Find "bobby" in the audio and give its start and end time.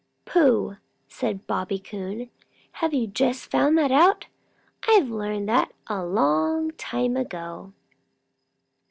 1.45-1.77